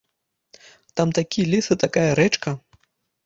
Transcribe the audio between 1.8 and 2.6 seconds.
такая рэчка!